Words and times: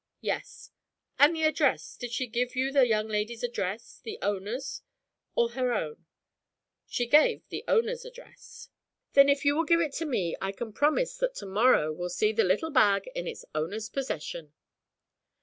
'Yes.' 0.19 0.71
'And 1.19 1.35
the 1.35 1.43
address? 1.43 1.95
Did 1.95 2.11
she 2.11 2.25
give 2.25 2.55
you 2.55 2.71
the 2.71 2.87
young 2.87 3.07
lady's 3.07 3.43
address, 3.43 4.01
the 4.03 4.17
owner's, 4.23 4.81
or 5.35 5.49
her 5.49 5.71
own?' 5.73 6.07
'She 6.87 7.05
gave 7.05 7.47
the 7.49 7.63
owner's 7.67 8.03
address.' 8.03 8.69
'Then 9.13 9.29
if 9.29 9.45
you 9.45 9.55
will 9.55 9.63
give 9.63 9.79
it 9.79 9.93
to 9.93 10.05
me 10.07 10.35
I 10.41 10.53
can 10.53 10.73
promise 10.73 11.17
that 11.17 11.35
to 11.35 11.45
morrow 11.45 11.93
will 11.93 12.09
see 12.09 12.31
the 12.31 12.43
little 12.43 12.71
bag 12.71 13.11
in 13.13 13.27
its 13.27 13.45
owner's 13.53 13.89
possession.' 13.89 14.53